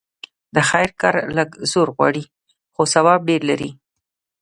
[0.55, 2.23] د خير کار لږ زور غواړي؛
[2.73, 3.71] خو ثواب ډېر لري.